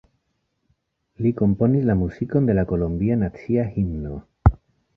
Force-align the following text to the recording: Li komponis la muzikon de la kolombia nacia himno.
Li 1.25 1.33
komponis 1.41 1.85
la 1.91 1.97
muzikon 2.01 2.49
de 2.51 2.57
la 2.61 2.65
kolombia 2.73 3.21
nacia 3.27 3.67
himno. 3.79 4.19